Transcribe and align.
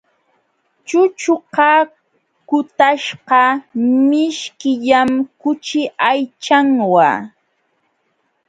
Chuchuqa 0.87 1.69
kutaśhqa 2.49 3.41
mishkillam 4.09 5.09
kuchi 5.41 5.81
aychanwa. 6.09 7.09